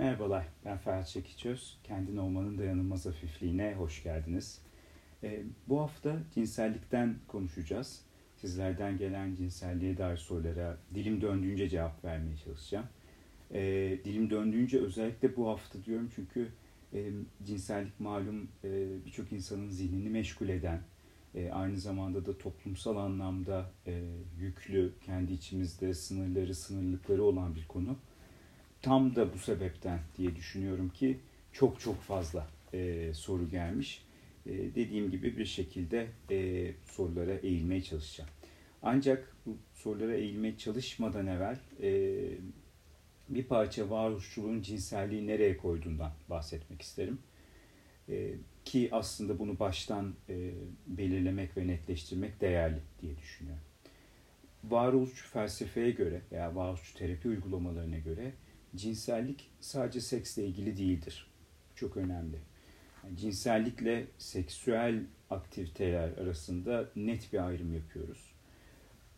[0.00, 1.78] Merhabalar, ben Ferhat Çekiçöz.
[1.84, 4.62] Kendin olmanın dayanılmaz hafifliğine hoş geldiniz.
[5.22, 8.02] Ee, bu hafta cinsellikten konuşacağız.
[8.36, 12.86] Sizlerden gelen cinselliğe dair sorulara dilim döndüğünce cevap vermeye çalışacağım.
[13.54, 16.48] Ee, dilim döndüğünce özellikle bu hafta diyorum çünkü
[16.94, 17.10] e,
[17.44, 20.80] cinsellik malum e, birçok insanın zihnini meşgul eden,
[21.34, 24.02] e, aynı zamanda da toplumsal anlamda e,
[24.38, 27.96] yüklü, kendi içimizde sınırları, sınırlıkları olan bir konu
[28.82, 31.18] tam da bu sebepten diye düşünüyorum ki
[31.52, 34.02] çok çok fazla e, soru gelmiş.
[34.46, 38.30] E, dediğim gibi bir şekilde e, sorulara eğilmeye çalışacağım.
[38.82, 42.20] Ancak bu sorulara eğilmeye çalışmadan evvel e,
[43.28, 47.18] bir parça varoluşçuluğun cinselliği nereye koyduğundan bahsetmek isterim.
[48.08, 50.50] E, ki aslında bunu baştan e,
[50.86, 53.62] belirlemek ve netleştirmek değerli diye düşünüyorum.
[54.64, 58.32] Varoluşçu felsefeye göre veya varoluşçu terapi uygulamalarına göre
[58.76, 61.26] cinsellik sadece seksle ilgili değildir.
[61.74, 62.36] Çok önemli.
[63.04, 68.30] Yani cinsellikle seksüel aktiviteler arasında net bir ayrım yapıyoruz.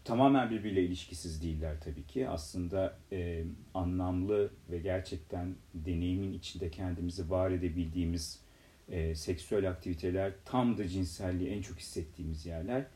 [0.05, 2.29] Tamamen birbiriyle ilişkisiz değiller tabii ki.
[2.29, 8.41] Aslında e, anlamlı ve gerçekten deneyimin içinde kendimizi var edebildiğimiz
[8.89, 12.87] e, seksüel aktiviteler tam da cinselliği en çok hissettiğimiz yerler.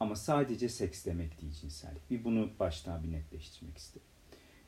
[0.00, 2.10] Ama sadece seks demek değil cinsellik.
[2.10, 4.06] Bir bunu baştan bir netleştirmek istedim.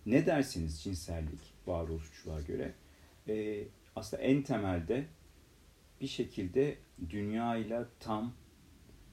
[0.06, 2.74] Ne dersiniz cinsellik varoluşçuluğa göre?
[3.28, 3.64] E,
[3.96, 5.06] aslında en temelde
[6.00, 6.78] bir şekilde
[7.10, 8.34] dünya ile tam,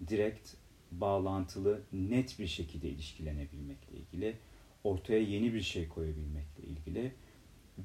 [0.08, 0.50] direkt,
[0.92, 4.38] bağlantılı, net bir şekilde ilişkilenebilmekle ilgili,
[4.84, 7.14] ortaya yeni bir şey koyabilmekle ilgili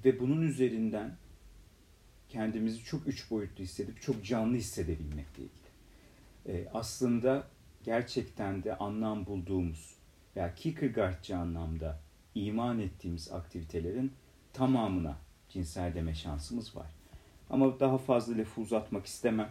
[0.04, 1.16] ve bunun üzerinden
[2.28, 5.68] kendimizi çok üç boyutlu hissedip çok canlı hissedebilmekle ilgili.
[6.46, 7.48] E, aslında
[7.84, 9.94] gerçekten de anlam bulduğumuz
[10.36, 12.07] veya Kierkegaardçı anlamda
[12.46, 14.12] iman ettiğimiz aktivitelerin
[14.52, 15.16] tamamına
[15.48, 16.86] cinsel deme şansımız var.
[17.50, 19.50] Ama daha fazla lafı uzatmak istemem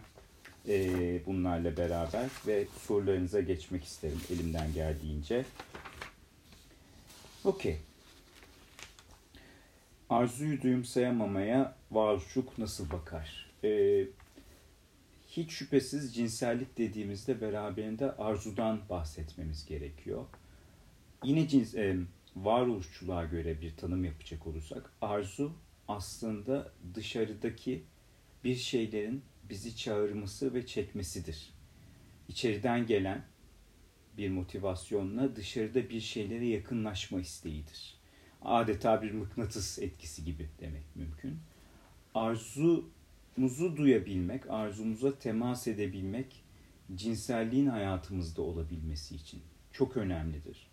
[0.67, 5.45] e, bunlarla beraber ve sorularınıza geçmek isterim elimden geldiğince.
[7.44, 7.78] Okey.
[10.09, 13.51] Arzuyu duyumsayamamaya varoluşluk nasıl bakar?
[13.63, 14.03] E,
[15.28, 20.25] hiç şüphesiz cinsellik dediğimizde beraberinde arzudan bahsetmemiz gerekiyor.
[21.23, 21.97] Yine cins, e,
[22.43, 25.53] varoluşçuluğa göre bir tanım yapacak olursak arzu
[25.87, 27.83] aslında dışarıdaki
[28.43, 31.53] bir şeylerin bizi çağırması ve çekmesidir.
[32.27, 33.25] İçeriden gelen
[34.17, 37.97] bir motivasyonla dışarıda bir şeylere yakınlaşma isteğidir.
[38.41, 41.39] Adeta bir mıknatıs etkisi gibi demek mümkün.
[42.15, 46.43] Arzumuzu duyabilmek, arzumuza temas edebilmek
[46.95, 50.67] cinselliğin hayatımızda olabilmesi için çok önemlidir.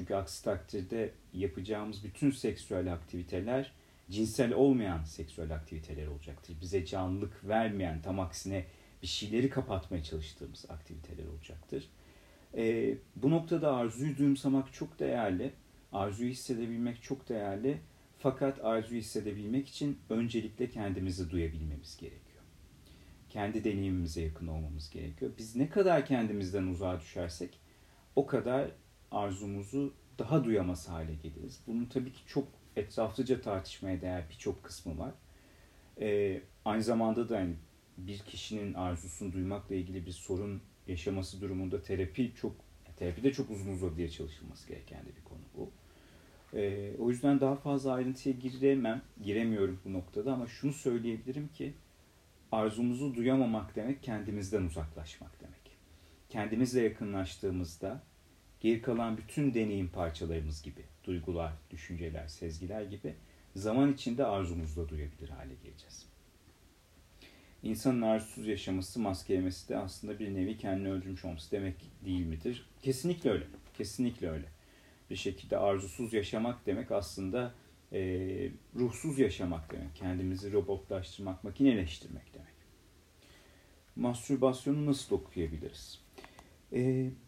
[0.00, 3.72] Çünkü aksi takdirde yapacağımız bütün seksüel aktiviteler
[4.10, 6.56] cinsel olmayan seksüel aktiviteler olacaktır.
[6.60, 8.64] Bize canlılık vermeyen, tam aksine
[9.02, 11.88] bir şeyleri kapatmaya çalıştığımız aktiviteler olacaktır.
[12.56, 15.52] E, bu noktada arzuyu duyumsamak çok değerli.
[15.92, 17.78] Arzuyu hissedebilmek çok değerli.
[18.18, 22.44] Fakat arzuyu hissedebilmek için öncelikle kendimizi duyabilmemiz gerekiyor.
[23.30, 25.30] Kendi deneyimimize yakın olmamız gerekiyor.
[25.38, 27.60] Biz ne kadar kendimizden uzağa düşersek
[28.16, 28.70] o kadar
[29.10, 31.60] arzumuzu daha duyamaz hale geliriz.
[31.66, 35.12] Bunun tabii ki çok etraflıca tartışmaya değer birçok kısmı var.
[36.00, 37.54] Ee, aynı zamanda da yani
[37.98, 42.56] bir kişinin arzusunu duymakla ilgili bir sorun yaşaması durumunda terapi çok
[42.96, 45.70] terapide çok uzun uzadıya çalışılması gereken de bir konu bu.
[46.56, 51.74] Ee, o yüzden daha fazla ayrıntıya giremem, giremiyorum bu noktada ama şunu söyleyebilirim ki
[52.52, 55.60] arzumuzu duyamamak demek kendimizden uzaklaşmak demek.
[56.28, 58.02] Kendimizle yakınlaştığımızda
[58.60, 63.14] geri kalan bütün deneyim parçalarımız gibi, duygular, düşünceler, sezgiler gibi
[63.56, 66.06] zaman içinde arzumuzla duyabilir hale geleceğiz.
[67.62, 72.66] İnsanın arzusuz yaşaması, maskelemesi de aslında bir nevi kendini öldürmüş olması demek değil midir?
[72.82, 73.46] Kesinlikle öyle.
[73.74, 74.46] Kesinlikle öyle.
[75.10, 77.54] Bir şekilde arzusuz yaşamak demek aslında
[77.92, 78.00] e,
[78.76, 79.96] ruhsuz yaşamak demek.
[79.96, 82.50] Kendimizi robotlaştırmak, makineleştirmek demek.
[83.96, 86.00] Mastürbasyonu nasıl okuyabiliriz?
[86.72, 86.80] E,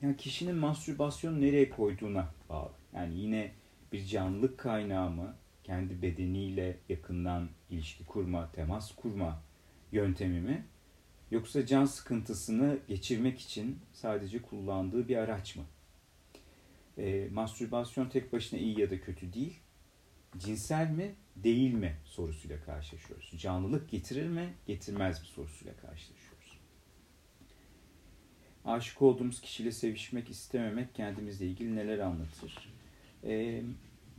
[0.02, 2.72] yani kişinin mastürbasyonu nereye koyduğuna bağlı.
[2.94, 3.52] Yani yine
[3.92, 5.34] bir canlılık kaynağı mı,
[5.64, 9.42] kendi bedeniyle yakından ilişki kurma, temas kurma
[9.92, 10.66] yöntemi mi?
[11.30, 15.62] Yoksa can sıkıntısını geçirmek için sadece kullandığı bir araç mı?
[16.98, 19.58] E, mastürbasyon tek başına iyi ya da kötü değil.
[20.38, 23.34] Cinsel mi, değil mi sorusuyla karşılaşıyoruz.
[23.38, 26.31] Canlılık getirir mi, getirmez mi sorusuyla karşılaşıyoruz
[28.64, 32.72] aşık olduğumuz kişiyle sevişmek istememek kendimizle ilgili neler anlatır?
[33.24, 33.62] Ee,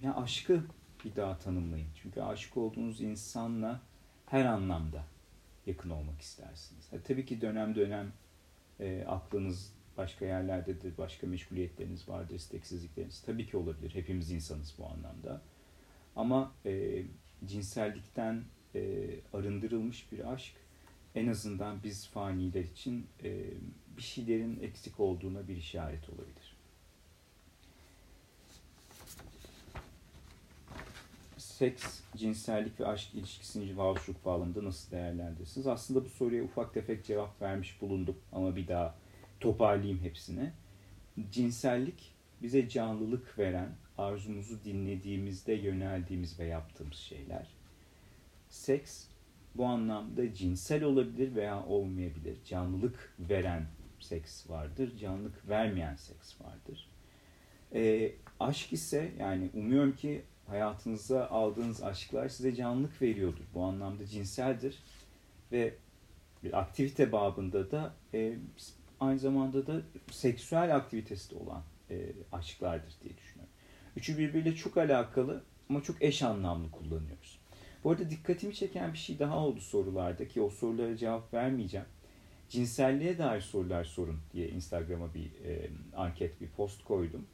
[0.01, 0.63] ya aşkı
[1.06, 1.88] bir daha tanımlayın.
[2.01, 3.81] Çünkü aşık olduğunuz insanla
[4.25, 5.04] her anlamda
[5.66, 6.94] yakın olmak istersiniz.
[6.94, 8.13] Ha, tabii ki dönem dönem
[8.80, 13.22] e, aklınız başka yerlerdedir, başka meşguliyetleriniz vardır, isteksizlikleriniz.
[13.22, 13.95] Tabii ki olabilir.
[13.95, 15.42] Hepimiz insanız bu anlamda.
[16.16, 17.04] Ama e,
[17.45, 18.44] cinsellikten
[18.75, 20.54] e, arındırılmış bir aşk
[21.16, 23.44] en azından biz faniler için e,
[23.98, 26.54] bir şeylerin eksik olduğuna bir işaret olabilir.
[31.38, 35.68] Seks, cinsellik ve aşk ilişkisini varoluşluk bağlamında nasıl değerlendirirsiniz?
[35.68, 38.95] Aslında bu soruya ufak tefek cevap vermiş bulundum ama bir daha
[39.40, 40.51] toparlayayım hepsini.
[41.31, 47.48] Cinsellik bize canlılık veren, arzumuzu dinlediğimizde yöneldiğimiz ve yaptığımız şeyler.
[48.50, 49.06] Seks
[49.56, 52.38] bu anlamda cinsel olabilir veya olmayabilir.
[52.45, 53.66] Canlılık veren
[54.04, 56.90] seks vardır, canlılık vermeyen seks vardır.
[57.76, 63.44] E, aşk ise yani umuyorum ki hayatınıza aldığınız aşklar size canlılık veriyordur.
[63.54, 64.80] Bu anlamda cinseldir
[65.52, 65.74] ve
[66.44, 68.34] bir aktivite babında da e,
[69.00, 73.54] aynı zamanda da seksüel aktivitesi de olan e, aşklardır diye düşünüyorum.
[73.96, 77.40] Üçü birbiriyle çok alakalı ama çok eş anlamlı kullanıyoruz.
[77.84, 81.86] Bu arada dikkatimi çeken bir şey daha oldu sorularda ki o sorulara cevap vermeyeceğim.
[82.54, 87.26] Cinselliğe dair sorular sorun diye Instagram'a bir e, anket, bir post koydum.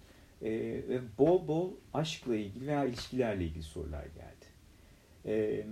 [0.41, 0.51] E,
[0.89, 4.45] ve bol bol aşkla ilgili veya ilişkilerle ilgili sorular geldi.
[5.25, 5.65] E,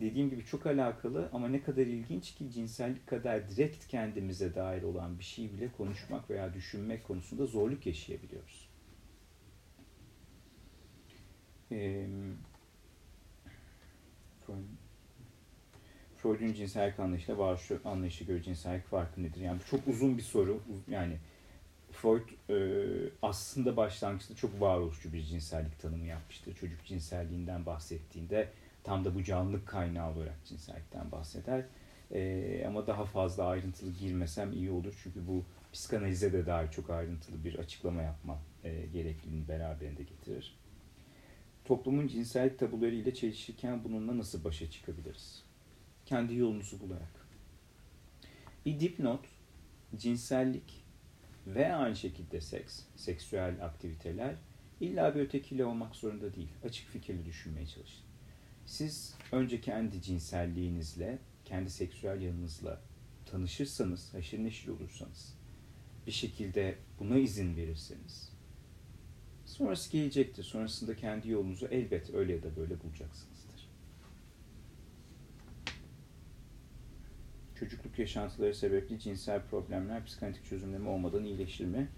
[0.00, 5.18] dediğim gibi çok alakalı ama ne kadar ilginç ki cinsellik kadar direkt kendimize dair olan
[5.18, 8.68] bir şey bile konuşmak veya düşünmek konusunda zorluk yaşayabiliyoruz.
[11.70, 12.06] Eee
[16.26, 19.40] Freud'un cinsellik anlayışıyla varoluşçu anlayışa göre cinsellik farkı nedir?
[19.40, 20.62] Yani çok uzun bir soru.
[20.90, 21.16] Yani
[21.92, 22.56] Freud e,
[23.22, 26.54] aslında başlangıçta çok varoluşçu bir cinsellik tanımı yapmıştır.
[26.54, 28.48] Çocuk cinselliğinden bahsettiğinde
[28.84, 31.64] tam da bu canlılık kaynağı olarak cinsellikten bahseder.
[32.10, 35.00] E, ama daha fazla ayrıntılı girmesem iyi olur.
[35.02, 40.56] Çünkü bu psikanalize de dair çok ayrıntılı bir açıklama yapma e, gerekliliğini beraberinde getirir
[41.66, 45.45] toplumun cinsellik tabuları ile çelişirken bununla nasıl başa çıkabiliriz?
[46.06, 47.26] Kendi yolunuzu bularak.
[48.66, 49.24] Bir dipnot,
[49.96, 50.84] cinsellik
[51.46, 54.34] ve aynı şekilde seks, seksüel aktiviteler
[54.80, 56.48] illa bir ötekiyle olmak zorunda değil.
[56.64, 58.04] Açık fikirli düşünmeye çalışın.
[58.66, 62.80] Siz önce kendi cinselliğinizle, kendi seksüel yanınızla
[63.26, 65.34] tanışırsanız, haşır neşir olursanız,
[66.06, 68.36] bir şekilde buna izin verirseniz,
[69.46, 70.44] Sonrası gelecektir.
[70.44, 73.35] Sonrasında kendi yolunuzu elbet öyle ya da böyle bulacaksınızdır.
[77.60, 81.88] Çocukluk yaşantıları sebepli cinsel problemler psikanalitik çözümleme olmadan iyileşir mi?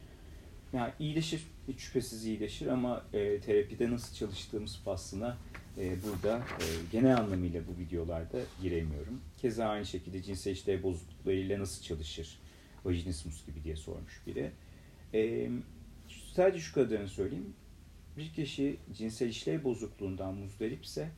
[0.73, 5.37] Yani iyileşir, hiç şüphesiz iyileşir ama e, terapide nasıl çalıştığımız faslına
[5.79, 9.21] e, burada e, genel anlamıyla bu videolarda giremiyorum.
[9.37, 12.39] Keza aynı şekilde cinsel işlev bozukluklarıyla nasıl çalışır?
[12.85, 14.51] Vajinismus gibi diye sormuş biri.
[15.15, 15.51] E,
[16.35, 17.55] Sadece şu kadarını söyleyeyim.
[18.17, 21.09] Bir kişi cinsel işlev bozukluğundan muzdaripse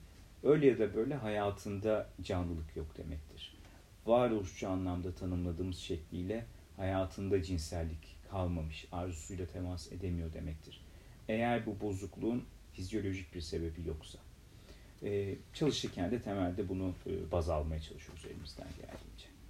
[0.42, 3.59] öyle ya da böyle hayatında canlılık yok demektir.
[4.06, 10.84] Varoluşçu anlamda tanımladığımız şekliyle hayatında cinsellik kalmamış, arzusuyla temas edemiyor demektir.
[11.28, 14.18] Eğer bu bozukluğun fizyolojik bir sebebi yoksa.
[15.02, 19.40] Ee, çalışırken de temelde bunu e, baz almaya çalışıyoruz elimizden geldiğince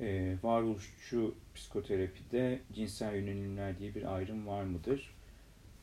[0.00, 5.14] e, varoluşçu psikoterapide cinsel yönelimler diye bir ayrım var mıdır?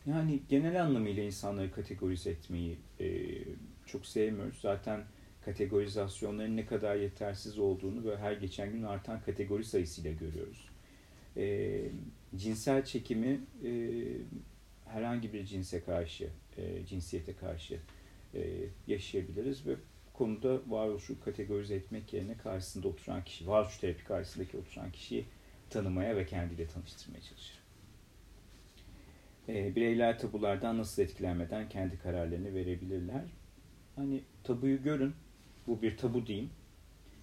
[0.06, 3.08] Yani genel anlamıyla insanları kategorize etmeyi e,
[3.86, 4.60] çok sevmiyoruz.
[4.62, 5.04] Zaten
[5.46, 10.70] kategorizasyonların ne kadar yetersiz olduğunu ve her geçen gün artan kategori sayısıyla görüyoruz.
[11.38, 11.82] E,
[12.36, 13.72] cinsel çekimi e,
[14.86, 17.80] herhangi bir cinse karşı, e, cinsiyete karşı
[18.34, 18.42] e,
[18.88, 19.76] yaşayabiliriz ve
[20.14, 25.26] konuda varoluşu kategorize etmek yerine karşısında oturan kişi, varoluş terapi karşısındaki oturan kişiyi
[25.70, 27.60] tanımaya ve kendiyle tanıştırmaya çalışır.
[29.50, 33.26] E, bireyler tabulardan nasıl etkilenmeden kendi kararlarını verebilirler?
[33.96, 35.14] Hani tabuyu görün,
[35.68, 36.50] bu bir tabu diyeyim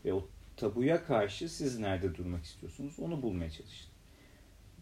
[0.04, 3.90] ve o tabuya karşı siz nerede durmak istiyorsunuz onu bulmaya çalışın.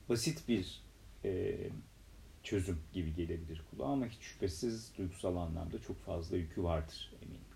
[0.08, 0.82] Basit bir
[1.24, 1.56] e,
[2.42, 7.50] çözüm gibi gelebilir kulağa ama hiç şüphesiz duygusal anlamda çok fazla yükü vardır eminim.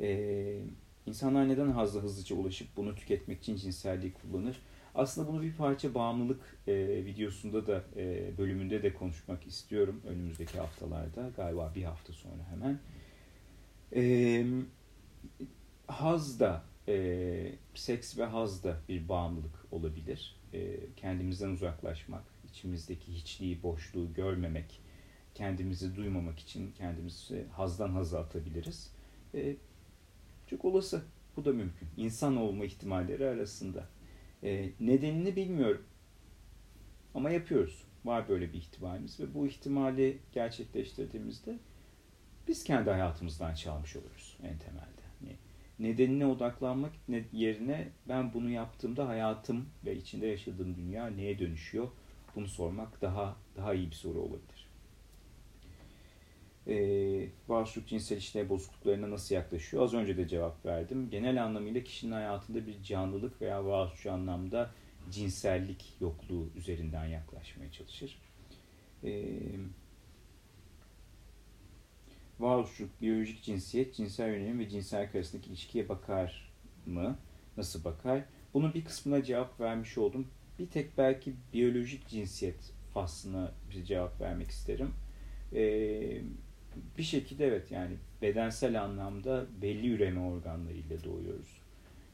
[0.00, 0.60] Ee,
[1.06, 4.56] insanlar neden hazla hızlıca ulaşıp bunu tüketmek için cinselliği kullanır?
[4.94, 11.30] Aslında bunu bir parça bağımlılık e, videosunda da e, bölümünde de konuşmak istiyorum önümüzdeki haftalarda.
[11.36, 12.78] Galiba bir hafta sonra hemen.
[13.94, 14.46] E,
[15.86, 20.36] haz da, e, seks ve haz da bir bağımlılık olabilir.
[20.52, 24.80] E, kendimizden uzaklaşmak, içimizdeki hiçliği, boşluğu görmemek,
[25.34, 28.92] kendimizi duymamak için kendimizi hazdan haza atabiliriz.
[29.34, 29.56] E,
[30.46, 31.02] çok olası.
[31.36, 31.88] Bu da mümkün.
[31.96, 33.86] İnsan olma ihtimalleri arasında.
[34.42, 35.84] E, nedenini bilmiyorum.
[37.14, 37.84] Ama yapıyoruz.
[38.04, 41.58] Var böyle bir ihtimalimiz ve bu ihtimali gerçekleştirdiğimizde
[42.48, 45.04] biz kendi hayatımızdan çalmış oluruz en temelde.
[45.22, 45.36] Yani
[45.78, 46.92] nedenine odaklanmak
[47.32, 51.88] yerine ben bunu yaptığımda hayatım ve içinde yaşadığım dünya neye dönüşüyor?
[52.36, 54.68] Bunu sormak daha daha iyi bir soru olabilir.
[56.66, 59.82] Ee, varoluşluk cinsel işlev bozukluklarına nasıl yaklaşıyor?
[59.82, 61.10] Az önce de cevap verdim.
[61.10, 64.70] Genel anlamıyla kişinin hayatında bir canlılık veya varoluşçu anlamda
[65.10, 68.18] cinsellik yokluğu üzerinden yaklaşmaya çalışır.
[69.04, 69.32] Ee,
[72.40, 76.52] varoluşçuluk, biyolojik cinsiyet, cinsel yönelim ve cinsel arasındaki ilişkiye bakar
[76.86, 77.18] mı?
[77.56, 78.24] Nasıl bakar?
[78.54, 80.28] Bunun bir kısmına cevap vermiş oldum.
[80.58, 84.90] Bir tek belki biyolojik cinsiyet faslına bir cevap vermek isterim.
[85.54, 86.20] Ee,
[86.98, 91.60] bir şekilde evet yani bedensel anlamda belli üreme organlarıyla doğuyoruz.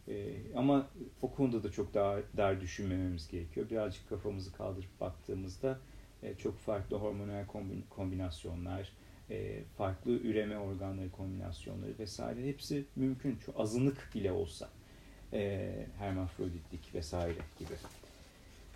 [0.09, 0.89] Ee, ama
[1.23, 3.71] o konuda da çok daha dar düşünmememiz gerekiyor.
[3.71, 5.79] Birazcık kafamızı kaldırıp baktığımızda
[6.23, 7.45] e, çok farklı hormonal
[7.91, 8.93] kombinasyonlar,
[9.31, 13.39] e, farklı üreme organları kombinasyonları vesaire hepsi mümkün.
[13.47, 14.69] Çok azınlık bile olsa
[15.33, 17.75] e, hermafroditlik vesaire gibi.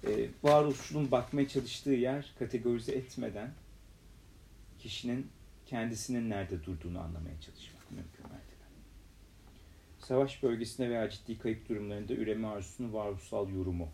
[0.06, 3.50] E, varoluşçunun bakmaya çalıştığı yer kategorize etmeden
[4.78, 5.26] kişinin
[5.66, 8.64] kendisinin nerede durduğunu anlamaya çalışmak mümkün mertebe.
[9.98, 13.88] Savaş bölgesinde veya ciddi kayıp durumlarında üreme arzusunun varoluşsal yorumu.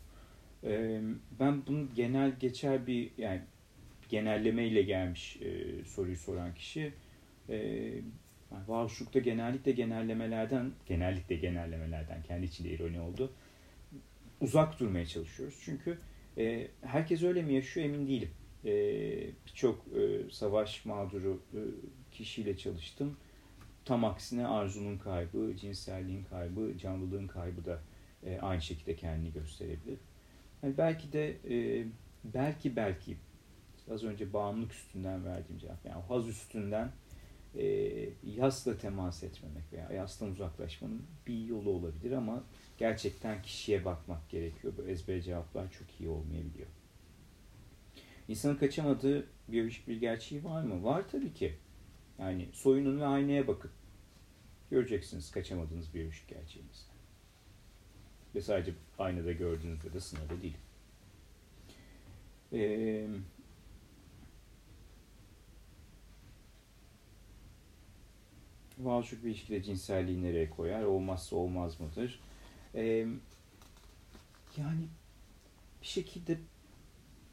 [0.65, 1.01] E,
[1.41, 3.43] ben bunu genel geçer bir yani
[4.11, 6.93] genelleme ile gelmiş e, soruyu soran kişi.
[7.49, 7.93] E,
[8.69, 13.33] varoluşlukta genellikle genellemelerden, genellikle genellemelerden kendi içinde ironi oldu.
[14.41, 15.61] Uzak durmaya çalışıyoruz.
[15.65, 15.99] Çünkü
[16.39, 18.31] e, herkes öyle mi yaşıyor emin değilim.
[18.65, 18.73] E,
[19.47, 21.61] Birçok e, savaş mağduru e,
[22.13, 23.17] kişiyle çalıştım.
[23.85, 27.81] Tam aksine arzunun kaybı, cinselliğin kaybı, canlılığın kaybı da
[28.27, 29.99] e, aynı şekilde kendini gösterebilir.
[30.63, 31.87] Yani belki de e,
[32.25, 33.17] belki belki
[33.91, 35.85] az önce bağımlılık üstünden verdiğim cevap.
[35.85, 36.93] Yani haz üstünden
[37.55, 37.65] e,
[38.37, 42.45] yasla temas etmemek veya yastan uzaklaşmanın bir yolu olabilir ama
[42.79, 44.73] gerçekten kişiye bakmak gerekiyor.
[44.79, 46.69] Bu ezber cevaplar çok iyi olmayabiliyor.
[48.29, 50.85] İnsanın kaçamadığı biyolojik bir gerçeği var mı?
[50.85, 51.55] Var tabii ki.
[52.19, 53.71] Yani soyunun ve aynaya bakın.
[54.71, 56.95] Göreceksiniz kaçamadığınız biyolojik gerçeğinizden.
[58.35, 60.57] Ve sadece aynada gördüğünüzde de sınırlı değil.
[62.53, 63.07] Ee,
[68.85, 70.83] Varoluşluk bir ilişkide cinselliği nereye koyar?
[70.83, 72.21] Olmazsa olmaz mıdır?
[72.75, 73.07] Ee,
[74.57, 74.89] yani
[75.83, 76.39] bir şekilde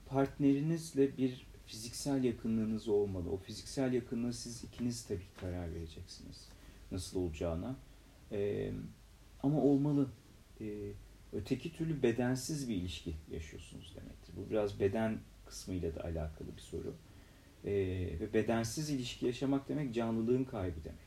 [0.05, 3.31] partnerinizle bir fiziksel yakınlığınız olmalı.
[3.31, 6.49] O fiziksel yakınlığı siz ikiniz tabii karar vereceksiniz.
[6.91, 7.75] Nasıl olacağına.
[8.31, 8.71] Ee,
[9.43, 10.07] ama olmalı.
[10.61, 10.91] Ee,
[11.33, 14.33] öteki türlü bedensiz bir ilişki yaşıyorsunuz demektir.
[14.37, 16.95] Bu biraz beden kısmıyla da alakalı bir soru.
[17.65, 17.71] Ee,
[18.19, 21.06] ve bedensiz ilişki yaşamak demek canlılığın kaybı demek.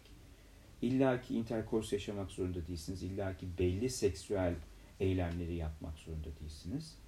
[0.83, 3.03] İlla ki interkors yaşamak zorunda değilsiniz.
[3.03, 4.55] İlla ki belli seksüel
[5.01, 6.99] eylemleri yapmak zorunda değilsiniz.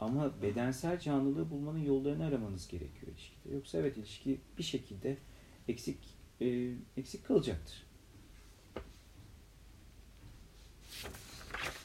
[0.00, 3.54] Ama bedensel canlılığı bulmanın yollarını aramanız gerekiyor ilişkide.
[3.54, 5.16] Yoksa evet ilişki bir şekilde
[5.68, 5.98] eksik
[6.40, 7.86] e, eksik kalacaktır.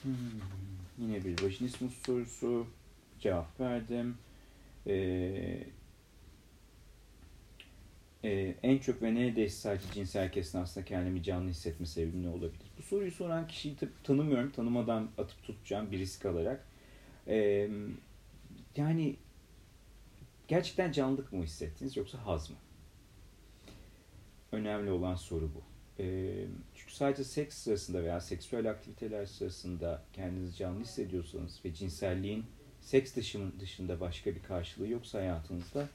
[0.03, 0.13] Hmm,
[0.97, 2.67] yine bir vajinismus sorusu.
[3.19, 4.17] Cevap verdim.
[4.87, 5.63] Ee,
[8.29, 12.71] e, en çok ve neredeyse sadece cinsel herkesin aslında kendimi canlı hissetme sebebi ne olabilir?
[12.77, 14.51] Bu soruyu soran kişiyi tanımıyorum.
[14.51, 16.65] Tanımadan atıp tutacağım bir risk alarak.
[17.27, 17.69] E,
[18.75, 19.15] yani
[20.47, 22.55] gerçekten canlılık mı hissettiniz yoksa haz mı?
[24.51, 25.61] Önemli olan soru bu.
[26.03, 26.33] E,
[26.75, 32.45] çünkü sadece seks sırasında veya seksüel aktiviteler sırasında kendinizi canlı hissediyorsanız ve cinselliğin
[32.81, 33.15] seks
[33.59, 35.89] dışında başka bir karşılığı yoksa hayatınızda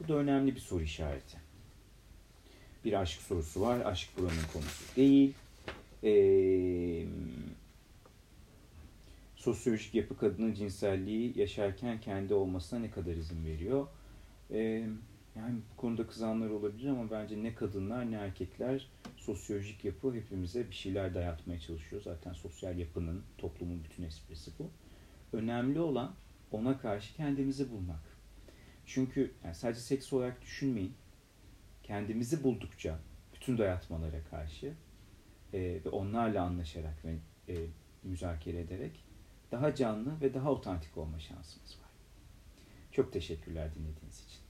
[0.00, 1.36] bu da önemli bir soru işareti.
[2.84, 3.80] Bir aşk sorusu var.
[3.84, 5.34] Aşk buranın konusu değil.
[6.04, 7.06] Ee,
[9.36, 13.86] sosyolojik yapı kadının cinselliği yaşarken kendi olmasına ne kadar izin veriyor?
[14.50, 14.86] Ee,
[15.36, 18.86] yani bu konuda kızanlar olabilir ama bence ne kadınlar ne erkekler
[19.16, 22.02] sosyolojik yapı hepimize bir şeyler dayatmaya çalışıyor.
[22.02, 24.70] Zaten sosyal yapının, toplumun bütün esprisi bu.
[25.36, 26.14] Önemli olan
[26.52, 28.07] ona karşı kendimizi bulmak.
[28.88, 30.94] Çünkü yani sadece seks olarak düşünmeyin.
[31.82, 32.98] Kendimizi buldukça
[33.34, 34.74] bütün dayatmalara karşı
[35.52, 37.18] e, ve onlarla anlaşarak ve
[37.48, 37.54] e,
[38.02, 39.04] müzakere ederek
[39.52, 41.90] daha canlı ve daha otantik olma şansımız var.
[42.92, 44.47] Çok teşekkürler dinlediğiniz için.